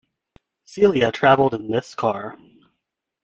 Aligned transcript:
Celia 0.65 1.11
travelled 1.11 1.53
in 1.53 1.69
this 1.69 1.93
car. 1.93 2.35